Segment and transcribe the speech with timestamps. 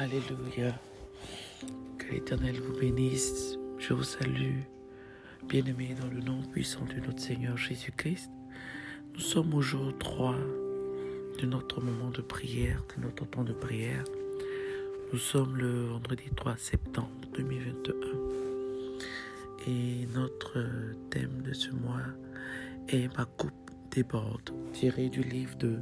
[0.00, 0.72] Alléluia.
[1.98, 3.58] Que l'Éternel vous bénisse.
[3.76, 4.60] Je vous salue,
[5.46, 8.30] bien-aimés dans le nom puissant de notre Seigneur Jésus-Christ.
[9.12, 10.36] Nous sommes au jour 3
[11.42, 14.04] de notre moment de prière, de notre temps de prière.
[15.12, 17.94] Nous sommes le vendredi 3 septembre 2021.
[19.66, 20.56] Et notre
[21.10, 22.06] thème de ce mois
[22.88, 25.76] est Ma coupe déborde, tiré du livre de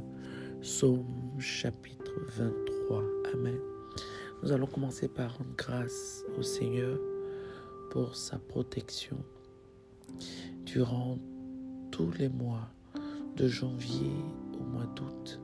[0.59, 3.01] Psaume chapitre 23.
[3.33, 3.68] Amen.
[4.41, 6.97] Nous allons commencer par rendre grâce au Seigneur
[7.91, 9.17] pour sa protection
[10.65, 11.17] durant
[11.91, 12.69] tous les mois
[13.35, 14.13] de janvier
[14.57, 15.41] au mois d'août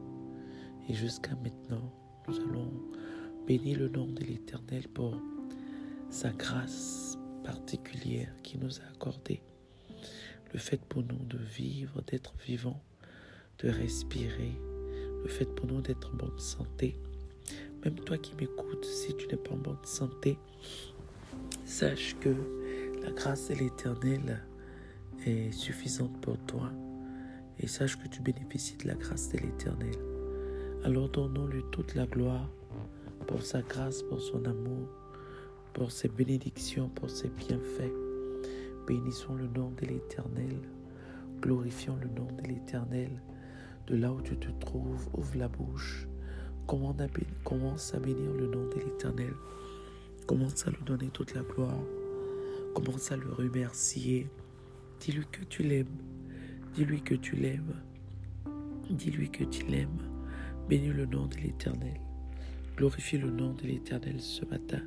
[0.88, 1.92] et jusqu'à maintenant.
[2.28, 2.72] Nous allons
[3.46, 5.20] bénir le nom de l'Éternel pour
[6.10, 9.42] sa grâce particulière qui nous a accordé.
[10.54, 12.82] Le fait pour nous de vivre, d'être vivants,
[13.60, 14.58] de respirer,
[15.24, 16.98] le fait pour nous d'être en bonne santé,
[17.86, 20.40] même toi qui m'écoutes, si tu n'es pas en bonne santé,
[21.66, 22.30] sache que
[23.04, 24.44] la grâce de l'Éternel
[25.26, 26.72] est suffisante pour toi
[27.60, 29.96] et sache que tu bénéficies de la grâce de l'Éternel.
[30.84, 32.50] Alors donnons-lui toute la gloire
[33.28, 34.90] pour sa grâce, pour son amour,
[35.74, 37.94] pour ses bénédictions, pour ses bienfaits.
[38.88, 40.58] Bénissons le nom de l'Éternel,
[41.40, 43.22] glorifions le nom de l'Éternel.
[43.88, 46.08] De là où tu te trouves, ouvre la bouche
[46.68, 49.34] Commence à bénir le nom de l'Éternel.
[50.26, 51.80] Commence à lui donner toute la gloire.
[52.74, 54.28] Commence à le remercier.
[55.00, 55.98] Dis-lui que tu l'aimes.
[56.74, 57.76] Dis-lui que tu l'aimes.
[58.90, 60.02] Dis-lui que tu l'aimes.
[60.68, 62.00] Bénis le nom de l'Éternel.
[62.76, 64.82] Glorifie le nom de l'Éternel ce matin.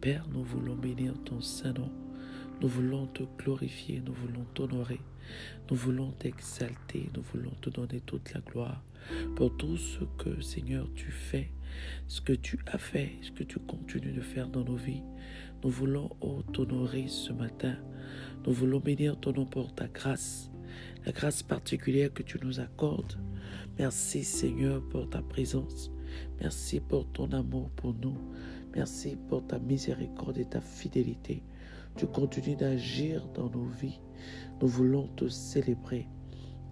[0.00, 1.90] Père, nous voulons bénir ton saint nom.
[2.60, 5.00] Nous voulons te glorifier, nous voulons t'honorer,
[5.70, 8.82] nous voulons t'exalter, nous voulons te donner toute la gloire
[9.34, 11.50] pour tout ce que, Seigneur, tu fais,
[12.06, 15.02] ce que tu as fait, ce que tu continues de faire dans nos vies.
[15.64, 17.76] Nous voulons oh, t'honorer ce matin.
[18.46, 20.50] Nous voulons bénir ton nom pour ta grâce,
[21.06, 23.18] la grâce particulière que tu nous accordes.
[23.78, 25.90] Merci, Seigneur, pour ta présence.
[26.40, 28.18] Merci pour ton amour pour nous.
[28.74, 31.42] Merci pour ta miséricorde et ta fidélité.
[31.96, 34.00] Tu continues d'agir dans nos vies.
[34.60, 36.06] Nous voulons te célébrer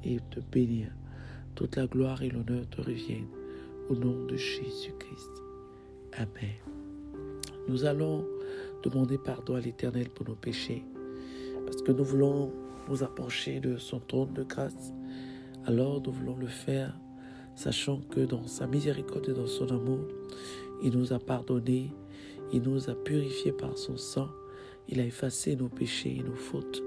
[0.05, 0.91] et te bénir.
[1.55, 3.29] Toute la gloire et l'honneur te reviennent
[3.89, 5.43] au nom de Jésus-Christ.
[6.15, 6.55] Amen.
[7.69, 8.25] Nous allons
[8.83, 10.85] demander pardon à l'Éternel pour nos péchés
[11.67, 12.53] parce que nous voulons
[12.89, 14.93] nous approcher de son trône de grâce.
[15.67, 16.99] Alors nous voulons le faire
[17.55, 20.07] sachant que dans sa miséricorde et dans son amour,
[20.83, 21.93] il nous a pardonné,
[22.53, 24.29] il nous a purifiés par son sang
[24.89, 26.83] il a effacé nos péchés et nos fautes.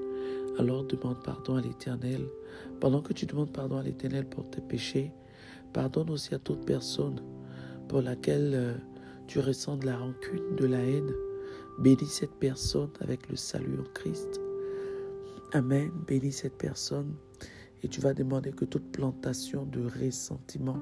[0.58, 2.28] Alors demande pardon à l'Éternel.
[2.80, 5.12] Pendant que tu demandes pardon à l'Éternel pour tes péchés,
[5.72, 7.22] pardonne aussi à toute personne
[7.88, 8.74] pour laquelle euh,
[9.28, 11.12] tu ressens de la rancune, de la haine.
[11.80, 14.42] Bénis cette personne avec le salut en Christ.
[15.54, 15.92] Amen.
[16.08, 17.16] Bénis cette personne
[17.84, 20.80] et tu vas demander que toute plantation de ressentiment,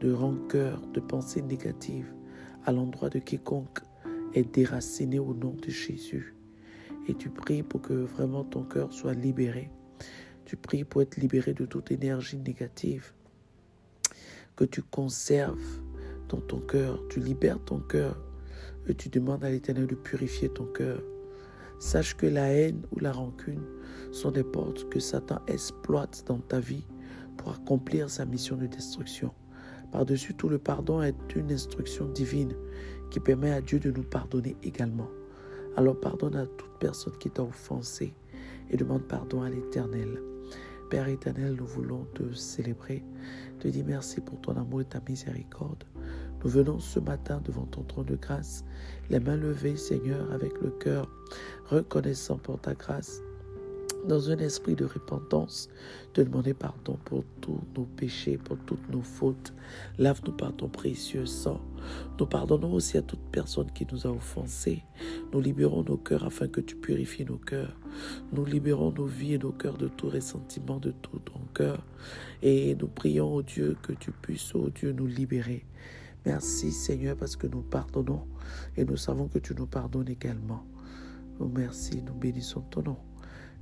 [0.00, 2.12] de rancœur, de pensée négative
[2.64, 3.80] à l'endroit de quiconque
[4.32, 6.34] est déracinée au nom de Jésus
[7.06, 9.70] et tu pries pour que vraiment ton cœur soit libéré.
[10.44, 13.12] Tu pries pour être libéré de toute énergie négative
[14.56, 15.80] que tu conserves
[16.28, 17.00] dans ton cœur.
[17.08, 18.20] Tu libères ton cœur
[18.86, 21.02] et tu demandes à l'Éternel de purifier ton cœur.
[21.78, 23.64] Sache que la haine ou la rancune
[24.12, 26.86] sont des portes que Satan exploite dans ta vie
[27.36, 29.32] pour accomplir sa mission de destruction.
[29.90, 32.54] Par-dessus tout, le pardon est une instruction divine
[33.10, 35.08] qui permet à Dieu de nous pardonner également.
[35.76, 38.14] Alors pardonne à toute personne qui t'a offensé
[38.70, 40.20] et demande pardon à l'Éternel.
[40.90, 43.02] Père éternel, nous voulons te célébrer,
[43.58, 45.84] te dire merci pour ton amour et ta miséricorde.
[46.44, 48.64] Nous venons ce matin devant ton trône de grâce,
[49.10, 51.10] les mains levées, Seigneur, avec le cœur
[51.66, 53.20] reconnaissant pour ta grâce
[54.06, 55.68] dans un esprit de repentance,
[56.14, 59.52] de demander pardon pour tous nos péchés, pour toutes nos fautes.
[59.98, 61.60] Lave-nous par ton précieux sang.
[62.18, 64.82] Nous pardonnons aussi à toute personne qui nous a offensés.
[65.32, 67.78] Nous libérons nos cœurs afin que tu purifies nos cœurs.
[68.32, 71.84] Nous libérons nos vies et nos cœurs de tout ressentiment, de tout ton cœur.
[72.42, 75.64] Et nous prions, au Dieu, que tu puisses, ô Dieu, nous libérer.
[76.26, 78.26] Merci Seigneur parce que nous pardonnons
[78.76, 80.64] et nous savons que tu nous pardonnes également.
[81.38, 82.96] merci, nous bénissons ton nom.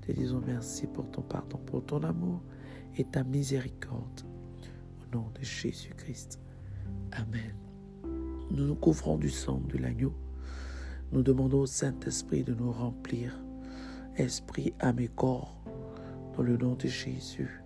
[0.02, 2.42] Te disons merci pour ton pardon, pour ton amour
[2.96, 4.22] et ta miséricorde.
[5.00, 6.40] Au nom de Jésus-Christ.
[7.12, 7.54] Amen.
[8.50, 10.12] Nous nous couvrons du sang de l'agneau.
[11.12, 13.38] Nous demandons au Saint-Esprit de nous remplir.
[14.16, 15.56] Esprit, âme et corps.
[16.36, 17.62] Dans le nom de Jésus.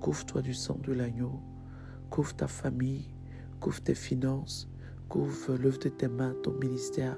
[0.00, 1.40] Couvre-toi du sang de l'agneau.
[2.10, 3.08] Couvre ta famille.
[3.60, 4.68] Couvre tes finances.
[5.08, 7.16] Couvre l'œuvre de tes mains, ton ministère.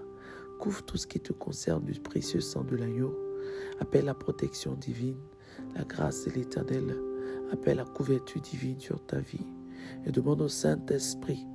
[0.61, 3.20] Couvre tout ce qui te concerne du précieux sang de l'agneau.
[3.81, 5.21] Appelle la protection divine,
[5.75, 6.97] la grâce de l'Éternel.
[7.53, 9.47] Appelle la couverture divine sur ta vie.
[10.07, 11.47] Et demande au Saint-Esprit,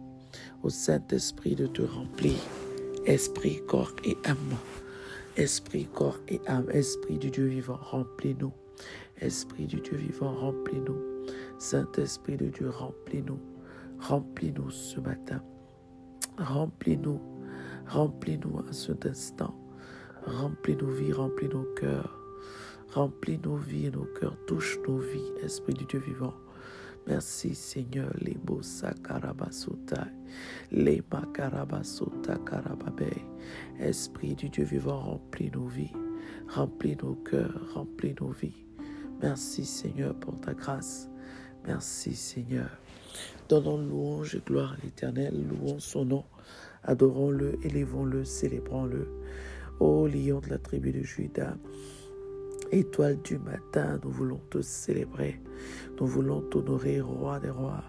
[0.64, 2.36] au Saint-Esprit de te remplir,
[3.06, 4.58] esprit, corps et âme.
[5.38, 8.54] Esprit, corps et âme, Esprit du Dieu vivant, remplis-nous.
[9.20, 10.98] Esprit du Dieu vivant, remplis-nous.
[11.60, 13.40] Saint-Esprit de Dieu, remplis-nous.
[14.00, 15.42] Remplis-nous ce matin.
[16.38, 17.20] Remplis-nous.
[17.88, 19.56] Remplis-nous à cet instant.
[20.26, 22.20] Remplis nos vies, remplis nos cœurs.
[22.94, 24.38] Remplis nos vies et nos cœurs.
[24.48, 26.34] Touche nos vies, Esprit du Dieu vivant.
[27.08, 30.08] Merci Seigneur, les sakarabasuta,
[30.72, 33.14] les makarabasuta karababe.
[33.80, 35.94] Esprit du Dieu vivant, remplis nos vies,
[36.48, 38.66] remplis nos cœurs, remplis nos vies.
[39.22, 41.08] Merci Seigneur pour ta grâce.
[41.68, 42.70] Merci Seigneur.
[43.48, 46.24] Donnons louange et gloire à l'Éternel, louons son nom,
[46.84, 49.08] adorons-le, élevons-le, célébrons-le.
[49.80, 51.58] Ô lion de la tribu de Judas,
[52.72, 55.40] Étoile du matin, nous voulons te célébrer.
[56.00, 57.84] Nous voulons t'honorer, roi des rois,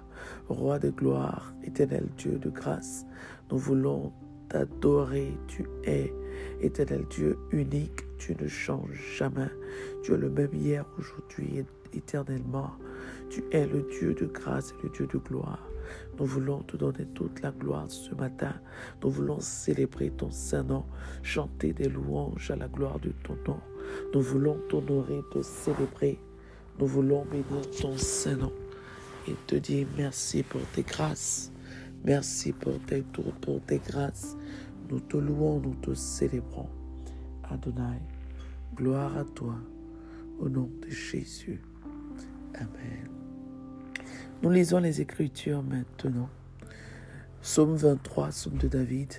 [0.49, 3.06] roi de gloire, éternel Dieu de grâce.
[3.50, 4.12] Nous voulons
[4.49, 5.33] t'adorer.
[5.47, 6.12] Tu es
[6.61, 8.05] éternel Dieu unique.
[8.19, 9.50] Tu ne changes jamais.
[10.03, 12.73] Tu es le même hier, aujourd'hui et éternellement.
[13.31, 15.65] Tu es le Dieu de grâce et le Dieu de gloire.
[16.19, 18.55] Nous voulons te donner toute la gloire ce matin.
[19.03, 20.85] Nous voulons célébrer ton saint nom,
[21.23, 23.61] chanter des louanges à la gloire de ton nom.
[24.15, 26.19] Nous voulons t'honorer, te célébrer.
[26.79, 28.53] Nous voulons bénir ton Saint-Nom
[29.27, 31.50] et te dire merci pour tes grâces.
[32.05, 34.37] Merci pour tes tours, pour tes grâces.
[34.91, 36.69] Nous te louons, nous te célébrons.
[37.44, 38.03] Adonai,
[38.75, 39.56] gloire à toi,
[40.38, 41.62] au nom de Jésus.
[42.55, 43.15] Amen.
[44.43, 46.29] Nous lisons les Écritures maintenant.
[47.41, 49.15] Psaume 23, Psaume de David.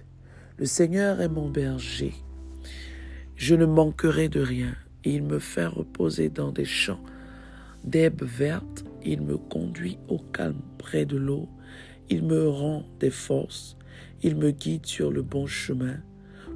[0.57, 2.13] Le Seigneur est mon berger.
[3.35, 4.75] Je ne manquerai de rien.
[5.03, 7.01] Il me fait reposer dans des champs
[7.83, 8.85] d'herbes vertes.
[9.03, 11.49] Il me conduit au calme près de l'eau.
[12.09, 13.75] Il me rend des forces.
[14.21, 15.97] Il me guide sur le bon chemin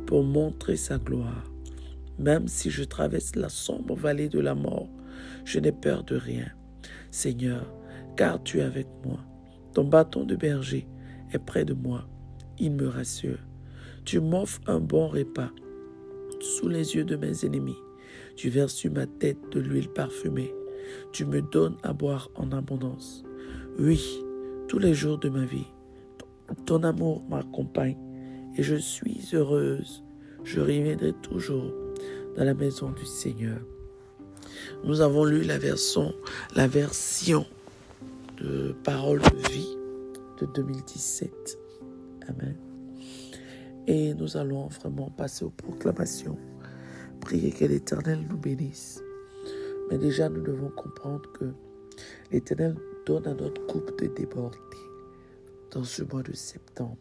[0.06, 1.52] pour montrer sa gloire.
[2.20, 4.88] Même si je traverse la sombre vallée de la mort,
[5.46, 6.52] je n'ai peur de rien.
[7.10, 7.66] Seigneur,
[8.16, 9.20] car tu es avec moi.
[9.74, 10.88] Ton bâton de berger
[11.34, 12.08] est près de moi.
[12.60, 13.40] Il me rassure.
[14.06, 15.52] Tu m'offres un bon repas
[16.40, 17.78] sous les yeux de mes ennemis.
[18.36, 20.54] Tu verses sur ma tête de l'huile parfumée.
[21.14, 23.24] Tu me donnes à boire en abondance.
[23.80, 24.20] Oui,
[24.68, 25.68] tous les jours de ma vie,
[26.66, 27.98] ton amour m'accompagne
[28.58, 30.04] et je suis heureuse.
[30.44, 31.72] Je reviendrai toujours
[32.36, 33.60] dans la maison du Seigneur.
[34.84, 36.14] Nous avons lu la version,
[36.56, 37.46] la version
[38.84, 39.78] Parole de vie
[40.40, 41.60] de 2017.
[42.28, 42.58] Amen.
[43.86, 46.38] Et nous allons vraiment passer aux proclamations.
[47.20, 49.02] Prier que l'Éternel nous bénisse.
[49.90, 51.54] Mais déjà, nous devons comprendre que
[52.32, 54.58] l'Éternel donne à notre coupe de déborder
[55.72, 56.98] dans ce mois de septembre.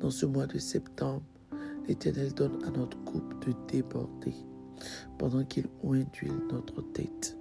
[0.00, 1.22] Dans ce mois de septembre,
[1.86, 4.34] l'Éternel donne à notre coupe de déborder
[5.18, 7.36] pendant qu'il induit notre tête.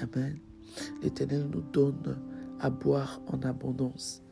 [0.00, 0.38] Amen.
[1.02, 2.18] L'Éternel nous donne
[2.60, 4.22] à boire en abondance.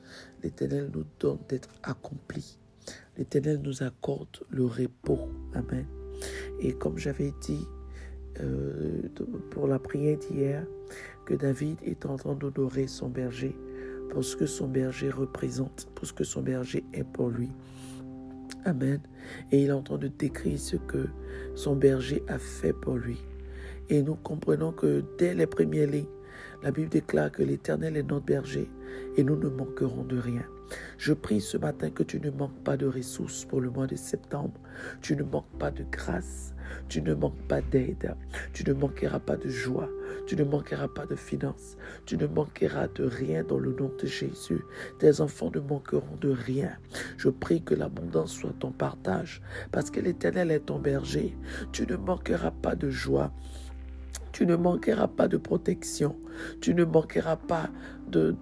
[0.43, 2.59] L'Éternel nous donne d'être accomplis
[3.16, 5.28] l'Éternel nous accorde le repos.
[5.55, 5.87] Amen.
[6.61, 7.66] Et comme j'avais dit
[8.40, 9.02] euh,
[9.50, 10.66] pour la prière d'hier,
[11.25, 13.57] que David est en train d'honorer son berger
[14.11, 17.50] pour ce que son berger représente, pour ce que son berger est pour lui.
[18.64, 19.00] Amen.
[19.50, 21.09] Et il est en train de décrire ce que
[21.55, 23.19] son berger a fait pour lui.
[23.88, 26.07] Et nous comprenons que dès les premières lignes,
[26.63, 28.71] la Bible déclare que l'Éternel est notre berger
[29.17, 30.45] et nous ne manquerons de rien.
[30.99, 33.97] Je prie ce matin que tu ne manques pas de ressources pour le mois de
[33.97, 34.61] septembre.
[35.01, 36.55] Tu ne manques pas de grâce.
[36.89, 38.17] Tu ne manques pas d'aide.
[38.53, 39.89] Tu ne manqueras pas de joie.
[40.27, 41.77] Tu ne manqueras pas de finances.
[42.05, 44.65] Tu ne manqueras de rien dans le nom de Jésus.
[44.99, 46.73] Tes enfants ne manqueront de rien.
[47.17, 51.37] Je prie que l'abondance soit ton partage parce que l'Éternel est ton berger.
[51.73, 53.33] Tu ne manqueras pas de joie.
[54.33, 56.17] Tu ne manqueras pas de protection.
[56.61, 57.71] Tu ne manqueras pas
[58.09, 58.35] de,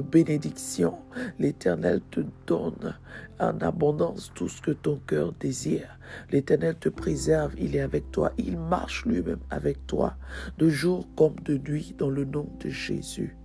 [0.00, 0.98] bénédiction.
[1.38, 2.94] L'Éternel te donne
[3.40, 5.98] en abondance tout ce que ton cœur désire.
[6.30, 10.16] L'Éternel te préserve, il est avec toi, il marche lui-même avec toi,
[10.58, 13.36] de jour comme de nuit, dans le nom de Jésus.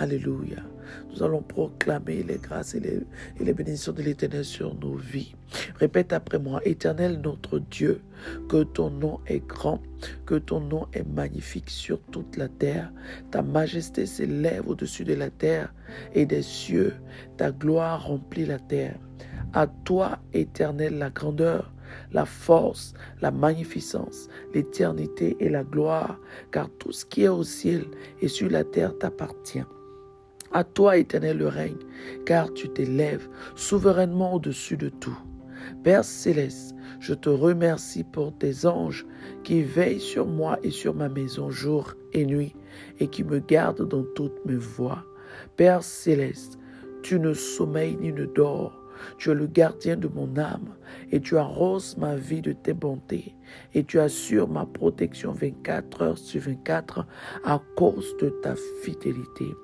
[0.00, 0.62] Alléluia.
[1.10, 3.00] Nous allons proclamer les grâces et les,
[3.40, 5.34] et les bénédictions de l'Éternel sur nos vies.
[5.74, 8.00] Répète après moi, Éternel notre Dieu,
[8.48, 9.82] que ton nom est grand,
[10.24, 12.92] que ton nom est magnifique sur toute la terre.
[13.32, 15.74] Ta majesté s'élève au-dessus de la terre
[16.14, 16.94] et des cieux.
[17.36, 19.00] Ta gloire remplit la terre.
[19.52, 21.72] À toi, Éternel, la grandeur,
[22.12, 26.20] la force, la magnificence, l'éternité et la gloire,
[26.52, 27.84] car tout ce qui est au ciel
[28.20, 29.64] et sur la terre t'appartient.
[30.52, 31.76] À toi, éternel, règne,
[32.24, 35.18] car tu t'élèves souverainement au-dessus de tout.
[35.84, 39.06] Père céleste, je te remercie pour tes anges
[39.44, 42.54] qui veillent sur moi et sur ma maison jour et nuit
[42.98, 45.04] et qui me gardent dans toutes mes voies.
[45.56, 46.58] Père céleste,
[47.02, 48.77] tu ne sommeilles ni ne dors.
[49.18, 50.74] Tu es le gardien de mon âme
[51.10, 53.34] et tu arroses ma vie de tes bontés
[53.74, 57.06] et tu assures ma protection 24 heures sur 24
[57.44, 59.54] à cause de ta fidélité.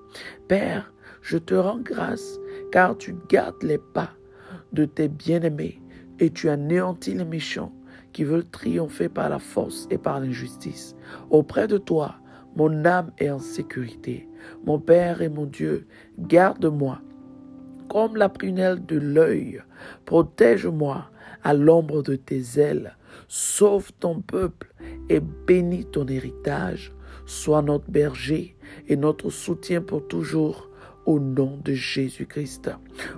[0.48, 2.38] Père, je te rends grâce
[2.72, 4.10] car tu gardes les pas
[4.72, 5.80] de tes bien-aimés
[6.20, 7.72] et tu anéantis les méchants
[8.12, 10.94] qui veulent triompher par la force et par l'injustice.
[11.30, 12.16] Auprès de toi,
[12.56, 14.28] mon âme est en sécurité.
[14.64, 15.86] Mon Père et mon Dieu,
[16.18, 17.00] garde-moi
[17.94, 19.62] comme la prunelle de l'œil.
[20.04, 21.08] Protège-moi
[21.44, 22.96] à l'ombre de tes ailes.
[23.28, 24.74] Sauve ton peuple
[25.08, 26.92] et bénis ton héritage.
[27.24, 28.56] Sois notre berger
[28.88, 30.68] et notre soutien pour toujours.
[31.06, 32.70] Au nom de Jésus-Christ,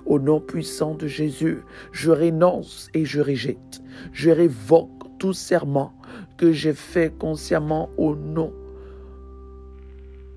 [0.05, 1.59] au nom puissant de Jésus,
[1.93, 3.81] je renonce et je rejette.
[4.11, 5.93] Je révoque tout serment
[6.37, 8.53] que j'ai fait consciemment au nom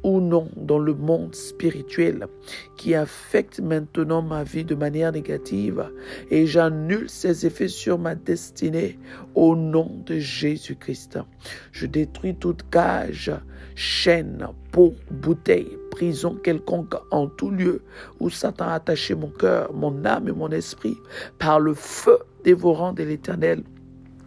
[0.03, 2.27] ou non dans le monde spirituel
[2.77, 5.91] qui affecte maintenant ma vie de manière négative
[6.31, 8.99] et j'annule ses effets sur ma destinée
[9.35, 11.19] au nom de Jésus-Christ.
[11.73, 13.33] Je détruis toute cage,
[13.75, 17.83] chaîne, peau, bouteille, prison quelconque en tout lieu
[18.21, 20.97] où Satan a attaché mon cœur, mon âme et mon esprit
[21.39, 23.63] par le feu dévorant de l'Éternel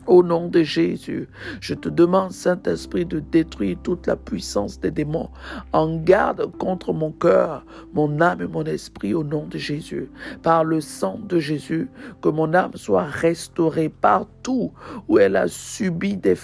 [0.08, 1.28] au nom de Jésus,
[1.60, 5.30] je te demande, Saint-Esprit, de détruire toute la puissance des démons.
[5.72, 10.10] En garde contre mon cœur, mon âme et mon esprit au nom de Jésus.
[10.42, 11.90] Par le sang de Jésus,
[12.22, 14.74] que mon âme soit restaurée partout
[15.08, 16.38] où elle a subi des,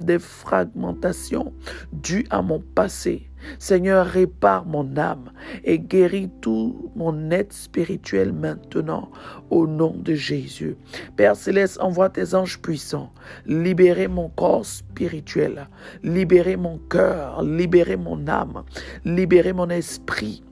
[0.00, 1.52] des fragmentations
[1.92, 5.32] dues à mon passé Seigneur, répare mon âme
[5.64, 9.10] et guéris tout mon être spirituel maintenant
[9.50, 10.76] au nom de Jésus.
[11.16, 13.12] Père céleste, envoie tes anges puissants,
[13.46, 15.68] libérer mon corps spirituel,
[16.02, 18.64] libérer mon cœur, libérer mon âme,
[19.04, 20.42] libérer mon esprit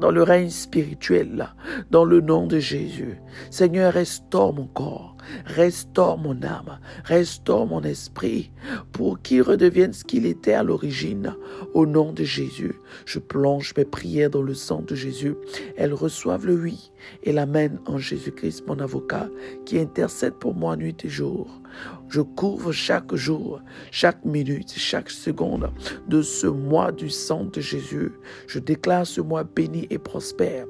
[0.00, 1.48] dans le règne spirituel,
[1.90, 3.18] dans le nom de Jésus.
[3.50, 5.13] Seigneur, restaure mon corps,
[5.44, 8.50] restaure mon âme, restaure mon esprit,
[8.92, 11.34] pour qu'il redevienne ce qu'il était à l'origine.
[11.74, 12.74] Au nom de Jésus,
[13.06, 15.34] je plonge mes prières dans le sang de Jésus.
[15.76, 19.28] Elles reçoivent le oui et l'amène en Jésus-Christ, mon avocat,
[19.64, 21.48] qui intercède pour moi nuit et jour.
[22.08, 25.70] Je couvre chaque jour, chaque minute, chaque seconde
[26.08, 28.12] de ce mois du sang de Jésus.
[28.46, 30.66] Je déclare ce mois béni et prospère.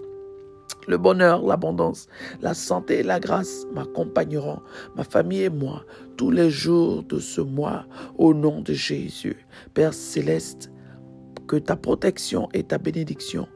[0.86, 2.08] Le bonheur, l'abondance,
[2.42, 4.60] la santé et la grâce m'accompagneront,
[4.96, 5.84] ma famille et moi,
[6.16, 7.86] tous les jours de ce mois,
[8.18, 9.46] au nom de Jésus.
[9.72, 10.70] Père céleste,
[11.46, 13.46] que ta protection et ta bénédiction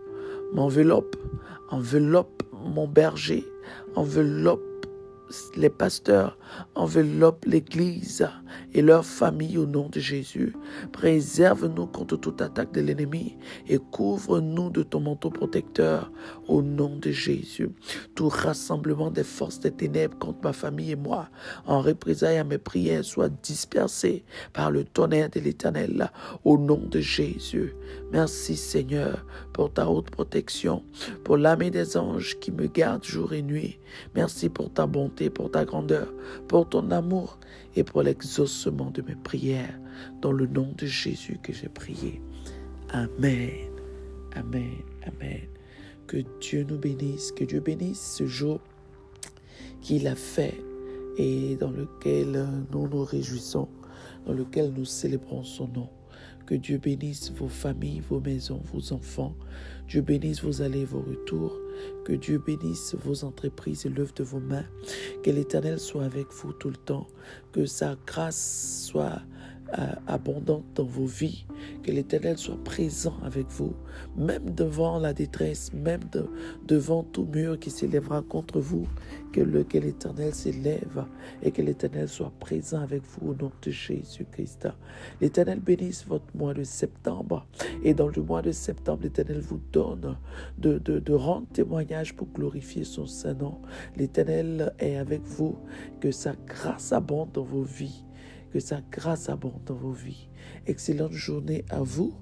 [0.52, 1.16] m'enveloppent,
[1.70, 3.44] enveloppe mon berger,
[3.94, 4.67] enveloppe
[5.56, 6.38] les pasteurs
[6.74, 8.28] enveloppent l'Église
[8.72, 10.54] et leur famille au nom de Jésus.
[10.92, 13.36] Préserve-nous contre toute attaque de l'ennemi
[13.68, 16.10] et couvre-nous de ton manteau protecteur
[16.46, 17.70] au nom de Jésus.
[18.14, 21.28] Tout rassemblement des forces des ténèbres contre ma famille et moi,
[21.66, 26.10] en représailles à mes prières, soit dispersé par le tonnerre de l'Éternel
[26.44, 27.74] au nom de Jésus.
[28.10, 30.82] Merci Seigneur pour ta haute protection,
[31.24, 33.78] pour l'âme des anges qui me gardent jour et nuit.
[34.14, 36.08] Merci pour ta bonté pour ta grandeur,
[36.48, 37.38] pour ton amour
[37.76, 39.78] et pour l'exaucement de mes prières.
[40.22, 42.22] Dans le nom de Jésus que j'ai prié.
[42.90, 43.68] Amen.
[44.34, 44.78] Amen.
[45.06, 45.42] Amen.
[46.06, 48.60] Que Dieu nous bénisse, que Dieu bénisse ce jour
[49.82, 50.54] qu'il a fait
[51.18, 53.68] et dans lequel nous nous réjouissons,
[54.26, 55.88] dans lequel nous célébrons son nom.
[56.48, 59.36] Que Dieu bénisse vos familles, vos maisons, vos enfants.
[59.86, 61.54] Dieu bénisse vos allées et vos retours.
[62.06, 64.64] Que Dieu bénisse vos entreprises et l'œuvre de vos mains.
[65.22, 67.06] Que l'Éternel soit avec vous tout le temps.
[67.52, 69.20] Que sa grâce soit
[70.06, 71.44] abondante dans vos vies,
[71.82, 73.74] que l'Éternel soit présent avec vous,
[74.16, 76.00] même devant la détresse, même
[76.66, 78.86] devant tout mur qui s'élèvera contre vous,
[79.32, 81.04] que l'Éternel s'élève
[81.42, 84.68] et que l'Éternel soit présent avec vous au nom de Jésus-Christ.
[85.20, 87.46] L'Éternel bénisse votre mois de septembre.
[87.84, 90.16] Et dans le mois de septembre, l'Éternel vous donne
[90.58, 93.60] de, de, de rendre témoignage pour glorifier son Saint-Nom.
[93.96, 95.56] L'Éternel est avec vous,
[96.00, 98.04] que sa grâce abonde dans vos vies
[98.50, 100.28] que sa grâce abonde dans vos vies.
[100.66, 102.14] Excellente journée à vous.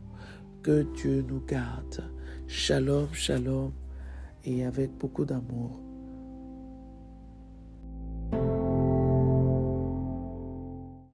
[0.62, 2.10] Que Dieu nous garde.
[2.46, 3.72] Shalom, shalom.
[4.44, 5.85] Et avec beaucoup d'amour.